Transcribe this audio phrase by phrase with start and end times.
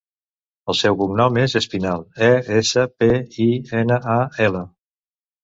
[0.71, 3.11] El seu cognom és Espinal: e, essa, pe,
[3.47, 3.49] i,
[3.83, 4.65] ena, a, ela.